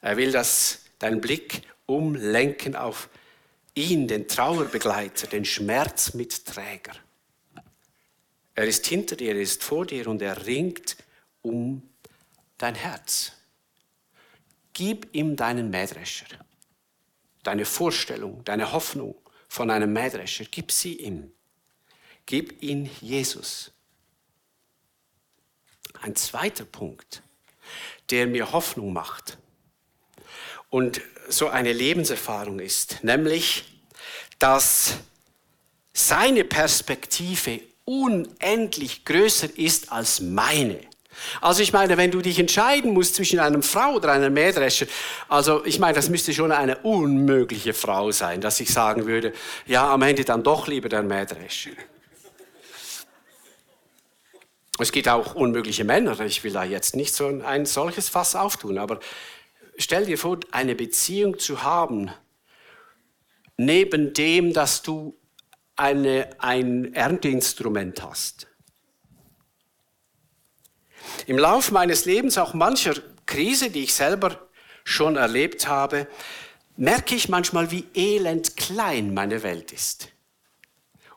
[0.00, 3.08] Er will, dass dein Blick umlenken auf
[3.74, 6.94] ihn, den Trauerbegleiter, den Schmerzmitträger.
[8.54, 10.96] Er ist hinter dir, er ist vor dir und er ringt
[11.44, 11.82] um
[12.58, 13.32] dein Herz.
[14.72, 16.26] Gib ihm deinen Mähdrescher,
[17.44, 19.14] deine Vorstellung, deine Hoffnung
[19.46, 21.30] von einem Mähdrescher, gib sie ihm.
[22.26, 23.70] Gib ihn Jesus.
[26.00, 27.22] Ein zweiter Punkt,
[28.10, 29.38] der mir Hoffnung macht
[30.70, 33.64] und so eine Lebenserfahrung ist, nämlich,
[34.38, 34.96] dass
[35.92, 40.80] seine Perspektive unendlich größer ist als meine.
[41.40, 44.86] Also ich meine, wenn du dich entscheiden musst zwischen einer Frau oder einem Mähdrescher,
[45.28, 49.32] also ich meine, das müsste schon eine unmögliche Frau sein, dass ich sagen würde,
[49.66, 51.70] ja, am Ende dann doch lieber der Mähdrescher.
[54.78, 58.78] Es gibt auch unmögliche Männer, ich will da jetzt nicht so ein solches Fass auftun,
[58.78, 58.98] aber
[59.76, 62.10] stell dir vor, eine Beziehung zu haben,
[63.56, 65.16] neben dem, dass du
[65.76, 68.48] eine, ein Ernteinstrument hast
[71.26, 72.94] im Lauf meines Lebens, auch mancher
[73.26, 74.48] Krise, die ich selber
[74.84, 76.06] schon erlebt habe,
[76.76, 80.08] merke ich manchmal, wie elend klein meine Welt ist.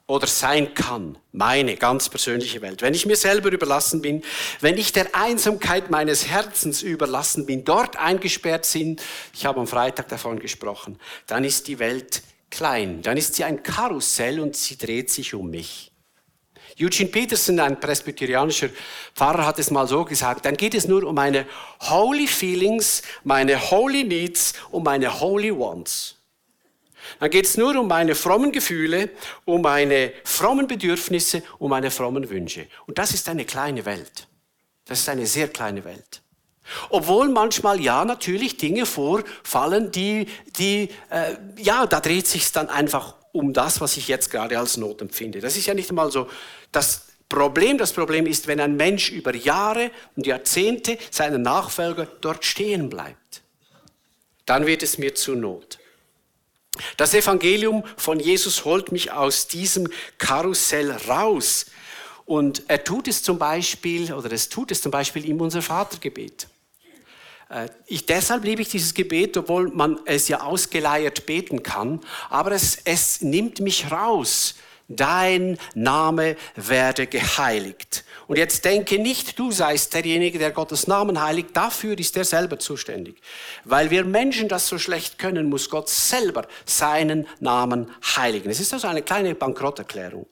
[0.05, 2.81] Oder sein kann, meine ganz persönliche Welt.
[2.81, 4.23] Wenn ich mir selber überlassen bin,
[4.61, 8.95] wenn ich der Einsamkeit meines Herzens überlassen bin, dort eingesperrt bin,
[9.33, 13.63] ich habe am Freitag davon gesprochen, dann ist die Welt klein, dann ist sie ein
[13.63, 15.91] Karussell und sie dreht sich um mich.
[16.79, 18.69] Eugene Peterson, ein presbyterianischer
[19.15, 21.47] Pfarrer, hat es mal so gesagt, dann geht es nur um meine
[21.79, 26.15] holy feelings, meine holy needs und meine holy wants.
[27.19, 29.09] Dann geht es nur um meine frommen Gefühle,
[29.45, 32.67] um meine frommen Bedürfnisse, um meine frommen Wünsche.
[32.85, 34.27] Und das ist eine kleine Welt.
[34.85, 36.21] Das ist eine sehr kleine Welt.
[36.89, 43.15] Obwohl manchmal ja natürlich Dinge vorfallen, die, die äh, ja, da dreht sich dann einfach
[43.31, 45.39] um das, was ich jetzt gerade als Not empfinde.
[45.39, 46.27] Das ist ja nicht einmal so
[46.71, 47.77] das Problem.
[47.77, 53.41] Das Problem ist, wenn ein Mensch über Jahre und Jahrzehnte seinen Nachfolger dort stehen bleibt.
[54.45, 55.77] Dann wird es mir zu Not.
[56.95, 61.65] Das Evangelium von Jesus holt mich aus diesem Karussell raus.
[62.25, 66.47] Und er tut es zum Beispiel, oder es tut es zum Beispiel im Unser Vatergebet.
[67.49, 72.51] Äh, ich, deshalb liebe ich dieses Gebet, obwohl man es ja ausgeleiert beten kann, aber
[72.51, 74.55] es, es nimmt mich raus.
[74.87, 78.05] Dein Name werde geheiligt.
[78.27, 81.49] Und jetzt denke nicht, du seist derjenige, der Gottes Namen heiligt.
[81.53, 83.21] Dafür ist er selber zuständig.
[83.65, 88.49] Weil wir Menschen das so schlecht können, muss Gott selber seinen Namen heiligen.
[88.49, 90.25] Es ist also eine kleine Bankrotterklärung.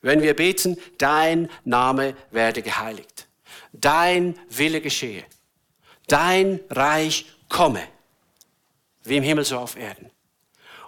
[0.00, 3.26] Wenn wir beten, dein Name werde geheiligt.
[3.72, 5.24] Dein Wille geschehe
[6.06, 7.82] dein Reich komme,
[9.02, 10.10] wie im Himmel so auf Erden.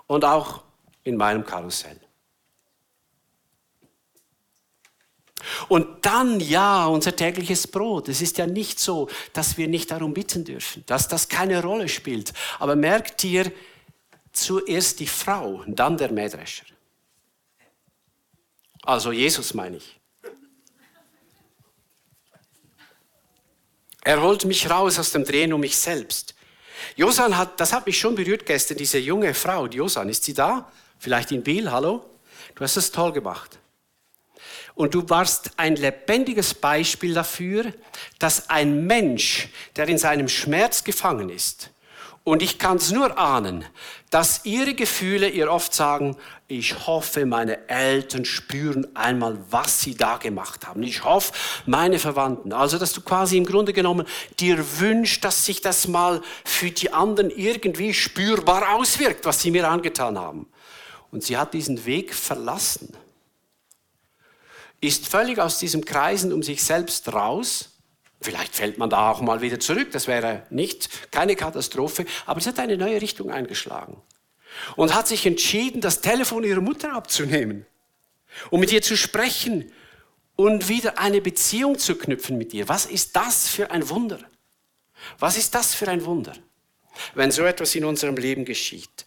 [0.06, 0.62] Und auch
[1.04, 2.00] in meinem Karussell.
[5.68, 8.09] Und dann, ja, unser tägliches Brot.
[8.09, 11.88] Es ist ja nicht so, dass wir nicht darum bitten dürfen, dass das keine Rolle
[11.88, 12.32] spielt.
[12.59, 13.52] Aber merkt ihr,
[14.32, 16.66] zuerst die Frau, dann der Mähdrescher.
[18.82, 20.00] Also Jesus meine ich.
[24.04, 26.35] Er holt mich raus aus dem Drehen um mich selbst.
[26.94, 30.35] Josan hat, das hat mich schon berührt gestern, diese junge Frau, die Josan, ist sie
[30.35, 30.70] da?
[30.98, 32.04] Vielleicht in Biel, hallo?
[32.54, 33.59] Du hast es toll gemacht.
[34.77, 37.73] Und du warst ein lebendiges Beispiel dafür,
[38.19, 41.71] dass ein Mensch, der in seinem Schmerz gefangen ist,
[42.25, 43.65] und ich kann es nur ahnen,
[44.11, 46.17] dass ihre Gefühle ihr oft sagen,
[46.49, 50.83] ich hoffe, meine Eltern spüren einmal, was sie da gemacht haben.
[50.83, 51.33] Ich hoffe,
[51.67, 52.53] meine Verwandten.
[52.53, 54.09] Also, dass du quasi im Grunde genommen
[54.41, 59.69] dir wünschst, dass sich das mal für die anderen irgendwie spürbar auswirkt, was sie mir
[59.69, 60.49] angetan haben.
[61.12, 62.93] Und sie hat diesen Weg verlassen.
[64.81, 67.77] Ist völlig aus diesem Kreisen um sich selbst raus
[68.21, 72.47] Vielleicht fällt man da auch mal wieder zurück, das wäre nicht keine Katastrophe, aber es
[72.47, 74.01] hat eine neue Richtung eingeschlagen
[74.75, 77.67] und hat sich entschieden, das Telefon ihrer Mutter abzunehmen,
[78.51, 79.71] um mit ihr zu sprechen
[80.35, 82.69] und wieder eine Beziehung zu knüpfen mit ihr.
[82.69, 84.19] Was ist das für ein Wunder?
[85.19, 86.33] Was ist das für ein Wunder,
[87.15, 89.07] wenn so etwas in unserem Leben geschieht?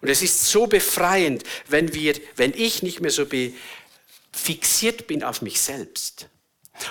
[0.00, 3.26] Und es ist so befreiend, wenn wir, wenn ich nicht mehr so
[4.36, 6.28] fixiert bin auf mich selbst,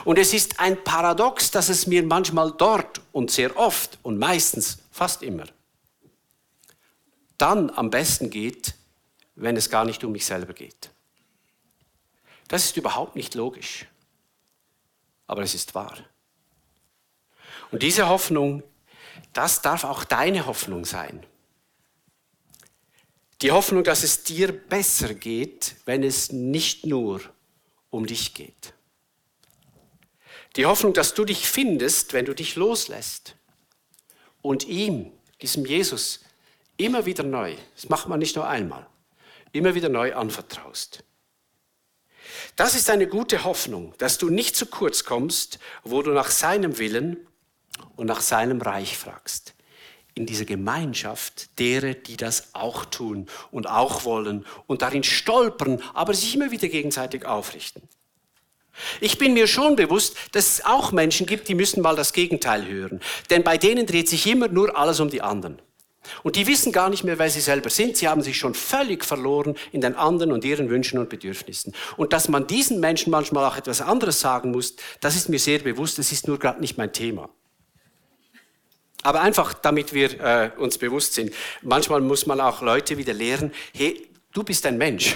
[0.03, 4.79] und es ist ein Paradox, dass es mir manchmal dort und sehr oft und meistens,
[4.91, 5.45] fast immer,
[7.38, 8.75] dann am besten geht,
[9.36, 10.89] wenn es gar nicht um mich selber geht.
[12.47, 13.86] Das ist überhaupt nicht logisch,
[15.27, 15.97] aber es ist wahr.
[17.71, 18.63] Und diese Hoffnung,
[19.34, 21.25] das darf auch deine Hoffnung sein.
[23.41, 27.21] Die Hoffnung, dass es dir besser geht, wenn es nicht nur
[27.95, 28.73] um dich geht.
[30.55, 33.36] Die Hoffnung, dass du dich findest, wenn du dich loslässt
[34.41, 36.21] und ihm, diesem Jesus,
[36.77, 38.88] immer wieder neu, das macht man nicht nur einmal,
[39.51, 41.03] immer wieder neu anvertraust.
[42.55, 46.77] Das ist eine gute Hoffnung, dass du nicht zu kurz kommst, wo du nach seinem
[46.77, 47.27] Willen
[47.95, 49.53] und nach seinem Reich fragst.
[50.15, 56.13] In dieser Gemeinschaft derer, die das auch tun und auch wollen und darin stolpern, aber
[56.13, 57.84] sich immer wieder gegenseitig aufrichten.
[58.99, 62.67] Ich bin mir schon bewusst, dass es auch Menschen gibt, die müssen mal das Gegenteil
[62.67, 63.01] hören.
[63.30, 65.62] Denn bei denen dreht sich immer nur alles um die anderen.
[66.23, 67.97] Und die wissen gar nicht mehr, wer sie selber sind.
[67.97, 71.73] Sie haben sich schon völlig verloren in den anderen und ihren Wünschen und Bedürfnissen.
[71.97, 75.60] Und dass man diesen Menschen manchmal auch etwas anderes sagen muss, das ist mir sehr
[75.60, 75.97] bewusst.
[75.97, 77.30] Das ist nur gerade nicht mein Thema.
[79.06, 83.54] Aber einfach, damit wir äh, uns bewusst sind, manchmal muss man auch Leute wieder lehren,
[83.72, 85.15] hey, du bist ein Mensch.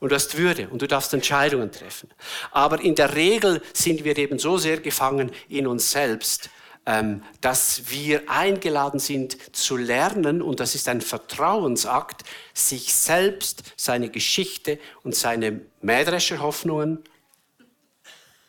[0.00, 2.10] Und du hast Würde und du darfst Entscheidungen treffen.
[2.50, 6.50] Aber in der Regel sind wir eben so sehr gefangen in uns selbst,
[6.84, 14.10] ähm, dass wir eingeladen sind zu lernen, und das ist ein Vertrauensakt, sich selbst, seine
[14.10, 17.04] Geschichte und seine Mähdrescherhoffnungen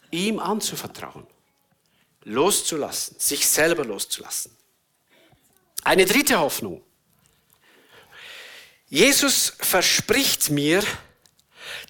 [0.10, 1.28] ihm anzuvertrauen,
[2.28, 4.52] loszulassen, sich selber loszulassen.
[5.84, 6.84] Eine dritte Hoffnung.
[8.90, 10.84] Jesus verspricht mir,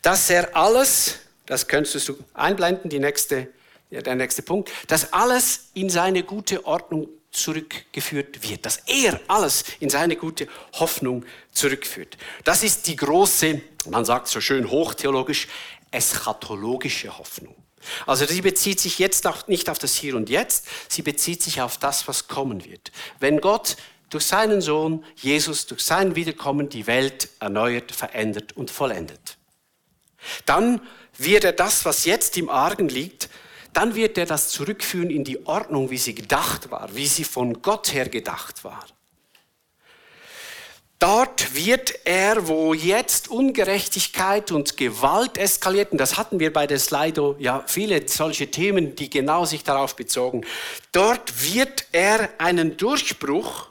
[0.02, 3.52] dass er alles, das könntest du einblenden, die nächste,
[3.90, 9.90] der nächste Punkt, dass alles in seine gute Ordnung zurückgeführt wird, dass er alles in
[9.90, 12.18] seine gute Hoffnung zurückführt.
[12.44, 15.48] Das ist die große, man sagt so schön hochtheologisch,
[15.92, 17.56] eschatologische Hoffnung.
[18.06, 21.62] Also sie bezieht sich jetzt auch nicht auf das Hier und Jetzt, sie bezieht sich
[21.62, 22.92] auf das, was kommen wird.
[23.20, 23.78] Wenn Gott
[24.10, 29.38] durch seinen Sohn Jesus, durch sein Wiederkommen die Welt erneuert, verändert und vollendet.
[30.46, 30.82] Dann
[31.18, 33.30] wird er das, was jetzt im Argen liegt,
[33.74, 37.62] dann wird er das zurückführen in die Ordnung, wie sie gedacht war, wie sie von
[37.62, 38.86] Gott her gedacht war.
[41.00, 47.36] Dort wird er, wo jetzt Ungerechtigkeit und Gewalt eskalierten, das hatten wir bei der Slido,
[47.38, 50.44] ja, viele solche Themen, die genau sich darauf bezogen,
[50.92, 53.68] dort wird er einen Durchbruch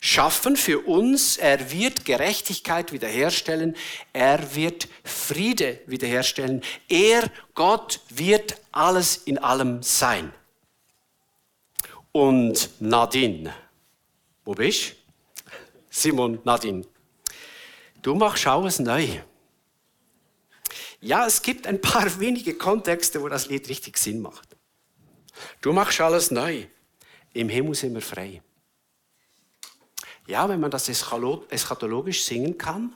[0.00, 1.36] schaffen für uns.
[1.36, 3.76] Er wird Gerechtigkeit wiederherstellen.
[4.14, 6.62] Er wird Friede wiederherstellen.
[6.88, 10.32] Er, Gott, wird alles in allem sein.
[12.12, 13.52] Und Nadine,
[14.44, 14.97] wo bist du?
[15.90, 16.84] Simon, Nadine,
[18.02, 19.20] du machst alles neu.
[21.00, 24.56] Ja, es gibt ein paar wenige Kontexte, wo das Lied richtig Sinn macht.
[25.60, 26.66] Du machst alles neu.
[27.32, 28.42] Im Himmel sind wir frei.
[30.26, 32.92] Ja, wenn man das eschatologisch singen kann,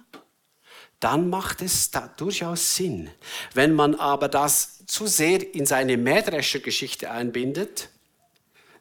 [1.01, 3.11] dann macht es da durchaus Sinn.
[3.55, 7.89] Wenn man aber das zu sehr in seine Mähdrescher-Geschichte einbindet,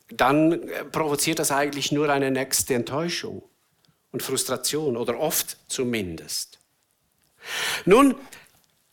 [0.10, 3.44] dann äh, provoziert das eigentlich nur eine nächste Enttäuschung
[4.12, 6.60] und Frustration oder oft zumindest.
[7.86, 8.16] Nun,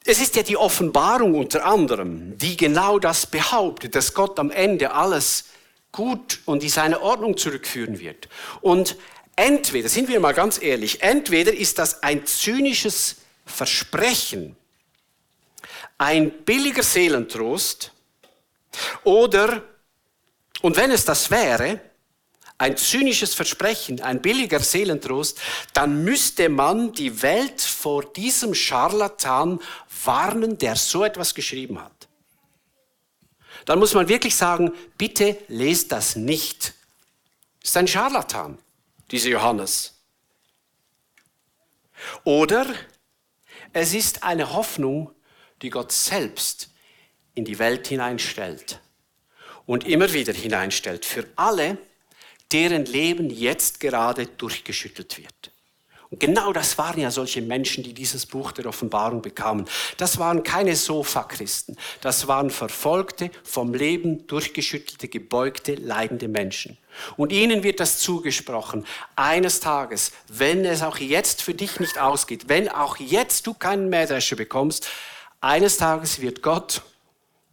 [0.05, 4.93] es ist ja die Offenbarung unter anderem, die genau das behauptet, dass Gott am Ende
[4.93, 5.45] alles
[5.93, 8.29] gut und in seine Ordnung zurückführen wird.
[8.61, 8.97] Und
[9.37, 14.57] entweder, sind wir mal ganz ehrlich, entweder ist das ein zynisches Versprechen,
[15.99, 17.93] ein billiger Seelentrost,
[19.05, 19.63] oder,
[20.63, 21.81] und wenn es das wäre,
[22.59, 25.39] ein zynisches Versprechen, ein billiger Seelentrost,
[25.75, 29.61] dann müsste man die Welt vor diesem Scharlatan
[30.05, 31.99] warnen, der so etwas geschrieben hat
[33.69, 36.73] dann muss man wirklich sagen, bitte lest das nicht.
[37.63, 38.57] Ist ein Scharlatan,
[39.11, 39.93] dieser Johannes.
[42.25, 42.65] Oder
[43.75, 45.13] es ist eine Hoffnung,
[45.61, 46.71] die Gott selbst
[47.35, 48.81] in die Welt hineinstellt
[49.67, 51.77] und immer wieder hineinstellt für alle,
[52.53, 55.53] deren Leben jetzt gerade durchgeschüttelt wird.
[56.11, 59.67] Und genau das waren ja solche Menschen, die dieses Buch der Offenbarung bekamen.
[59.99, 61.77] Das waren keine Sofa-Christen.
[62.01, 66.79] Das waren verfolgte, vom Leben durchgeschüttelte, gebeugte, leidende Menschen.
[67.19, 68.87] Und ihnen wird das zugesprochen.
[69.17, 73.91] Eines Tages, wenn es auch jetzt für dich nicht ausgeht, wenn auch jetzt du keinen
[73.91, 74.89] Mähdrescher bekommst,
[75.43, 76.83] eines Tages wird Gott,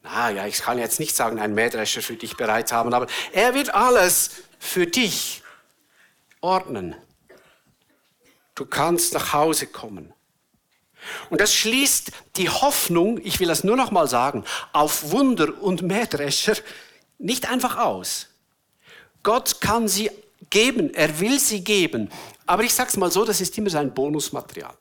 [0.02, 3.54] na ja, ich kann jetzt nicht sagen, einen Mähdrescher für dich bereit haben, aber er
[3.54, 5.44] wird alles für dich
[6.42, 6.96] ordnen.
[8.56, 10.14] Du kannst nach Hause kommen.
[11.30, 14.44] Und das schließt die Hoffnung, ich will das nur noch mal sagen,
[14.74, 16.56] auf Wunder und Mähdrescher
[17.20, 18.28] nicht einfach aus.
[19.22, 20.10] Gott kann sie
[20.50, 22.10] geben, er will sie geben.
[22.46, 24.76] Aber ich sage es mal so, das ist immer sein Bonusmaterial.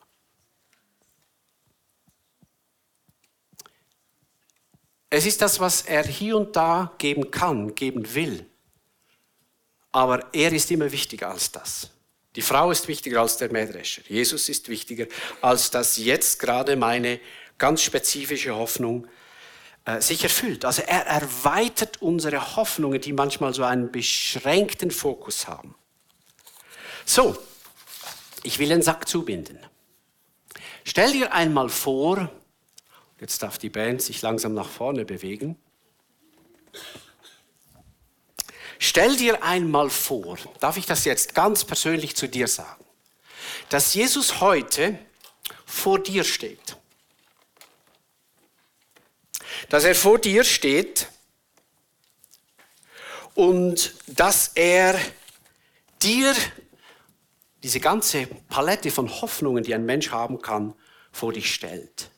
[5.11, 8.47] Es ist das, was er hier und da geben kann, geben will.
[9.95, 11.89] Aber er ist immer wichtiger als das.
[12.35, 14.03] Die Frau ist wichtiger als der Mähdrescher.
[14.09, 15.07] Jesus ist wichtiger,
[15.41, 17.21] als dass jetzt gerade meine
[17.59, 19.07] ganz spezifische Hoffnung
[19.85, 20.65] äh, sich erfüllt.
[20.65, 25.77] Also er erweitert unsere Hoffnungen, die manchmal so einen beschränkten Fokus haben.
[27.05, 27.39] So,
[28.43, 29.61] ich will den Sack zubinden.
[30.83, 32.33] Stell dir einmal vor,
[33.21, 35.57] jetzt darf die Band sich langsam nach vorne bewegen.
[38.79, 42.85] Stell dir einmal vor, darf ich das jetzt ganz persönlich zu dir sagen,
[43.69, 44.99] dass Jesus heute
[45.65, 46.77] vor dir steht.
[49.69, 51.09] Dass er vor dir steht
[53.35, 54.99] und dass er
[56.03, 56.35] dir
[57.63, 60.75] diese ganze Palette von Hoffnungen, die ein Mensch haben kann,
[61.13, 62.11] vor dich stellt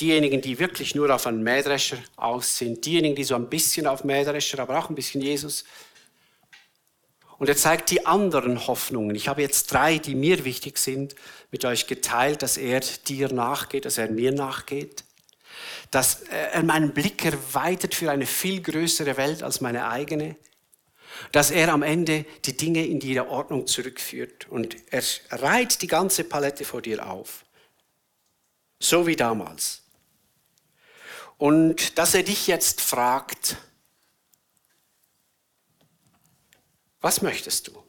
[0.00, 4.04] diejenigen, die wirklich nur auf einen Mähdrescher aus sind, diejenigen, die so ein bisschen auf
[4.04, 5.64] Mähdrescher, aber auch ein bisschen Jesus.
[7.38, 9.14] Und er zeigt die anderen Hoffnungen.
[9.14, 11.14] Ich habe jetzt drei, die mir wichtig sind,
[11.50, 15.04] mit euch geteilt, dass er dir nachgeht, dass er mir nachgeht,
[15.90, 20.36] dass er meinen Blick erweitert für eine viel größere Welt als meine eigene,
[21.32, 26.24] dass er am Ende die Dinge in die Ordnung zurückführt und er reiht die ganze
[26.24, 27.44] Palette vor dir auf.
[28.80, 29.82] So wie damals.
[31.38, 33.56] Und dass er dich jetzt fragt,
[37.00, 37.82] was möchtest du?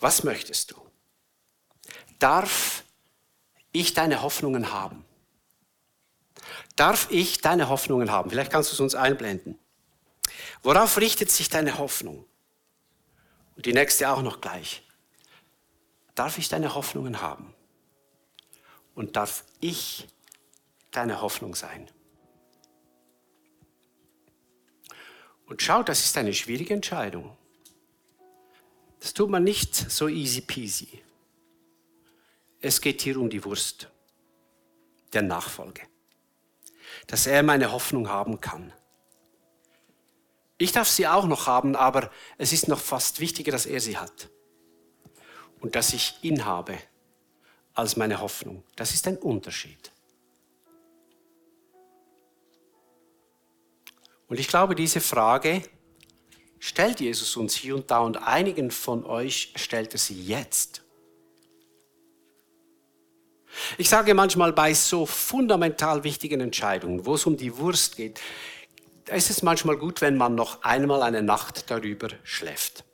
[0.00, 0.76] Was möchtest du?
[2.18, 2.82] Darf
[3.72, 5.04] ich deine Hoffnungen haben?
[6.76, 8.30] Darf ich deine Hoffnungen haben?
[8.30, 9.58] Vielleicht kannst du es uns einblenden.
[10.62, 12.24] Worauf richtet sich deine Hoffnung?
[13.56, 14.82] Und die nächste auch noch gleich.
[16.14, 17.54] Darf ich deine Hoffnungen haben?
[18.94, 20.06] Und darf ich
[20.96, 21.90] deine Hoffnung sein.
[25.46, 27.36] Und schau, das ist eine schwierige Entscheidung.
[29.00, 31.02] Das tut man nicht so easy peasy.
[32.60, 33.90] Es geht hier um die Wurst
[35.12, 35.82] der Nachfolge.
[37.06, 38.72] Dass er meine Hoffnung haben kann.
[40.56, 43.98] Ich darf sie auch noch haben, aber es ist noch fast wichtiger, dass er sie
[43.98, 44.30] hat.
[45.60, 46.78] Und dass ich ihn habe
[47.74, 48.64] als meine Hoffnung.
[48.76, 49.92] Das ist ein Unterschied.
[54.28, 55.62] Und ich glaube, diese Frage
[56.58, 60.82] stellt Jesus uns hier und da und einigen von euch stellt er sie jetzt.
[63.78, 68.20] Ich sage manchmal bei so fundamental wichtigen Entscheidungen, wo es um die Wurst geht,
[69.12, 72.84] ist es manchmal gut, wenn man noch einmal eine Nacht darüber schläft.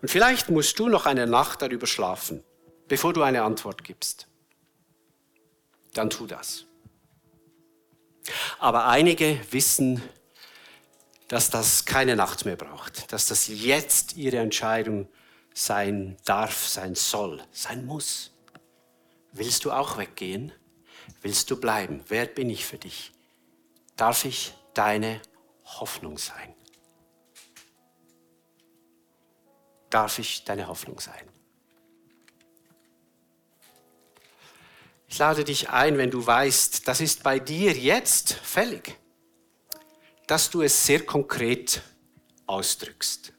[0.00, 2.42] Und vielleicht musst du noch eine Nacht darüber schlafen,
[2.88, 4.26] bevor du eine Antwort gibst.
[5.94, 6.64] Dann tu das.
[8.58, 10.02] Aber einige wissen,
[11.28, 15.08] dass das keine Nacht mehr braucht, dass das jetzt ihre Entscheidung
[15.54, 18.32] sein darf, sein soll, sein muss.
[19.32, 20.52] Willst du auch weggehen?
[21.22, 22.04] Willst du bleiben?
[22.08, 23.12] Wer bin ich für dich?
[23.96, 25.20] Darf ich deine
[25.64, 26.54] Hoffnung sein?
[29.90, 31.28] Darf ich deine Hoffnung sein?
[35.12, 38.96] Ich lade dich ein, wenn du weißt, das ist bei dir jetzt fällig,
[40.26, 41.82] dass du es sehr konkret
[42.46, 43.34] ausdrückst.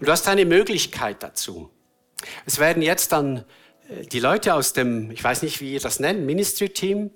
[0.00, 1.70] Und du hast eine Möglichkeit dazu.
[2.46, 3.44] Es werden jetzt dann
[3.88, 7.12] äh, die Leute aus dem, ich weiß nicht, wie ihr das nennt, Ministry-Team,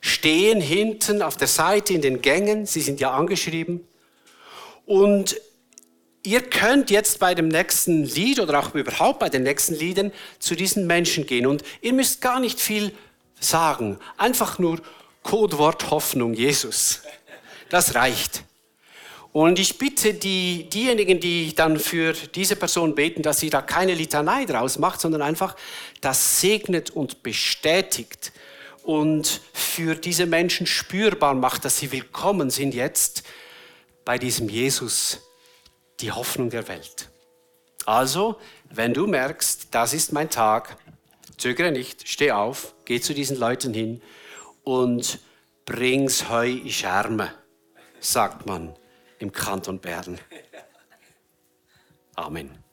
[0.00, 3.86] stehen hinten auf der Seite in den Gängen, sie sind ja angeschrieben,
[4.86, 5.38] und
[6.28, 10.54] ihr könnt jetzt bei dem nächsten Lied oder auch überhaupt bei den nächsten Liedern zu
[10.54, 12.92] diesen Menschen gehen und ihr müsst gar nicht viel
[13.40, 14.78] sagen, einfach nur
[15.22, 17.00] Codewort Hoffnung Jesus.
[17.70, 18.44] Das reicht.
[19.32, 23.94] Und ich bitte die, diejenigen, die dann für diese Person beten, dass sie da keine
[23.94, 25.56] Litanei draus macht, sondern einfach
[26.02, 28.32] das segnet und bestätigt
[28.82, 33.22] und für diese Menschen spürbar macht, dass sie willkommen sind jetzt
[34.04, 35.27] bei diesem Jesus,
[36.00, 37.10] die Hoffnung der Welt.
[37.86, 38.38] Also,
[38.70, 40.76] wenn du merkst, das ist mein Tag,
[41.38, 44.02] zögere nicht, steh auf, geh zu diesen Leuten hin
[44.62, 45.20] und
[45.64, 47.32] bring's Heu in Scherme,
[48.00, 48.74] sagt man
[49.18, 50.18] im Kanton Bern.
[52.14, 52.67] Amen.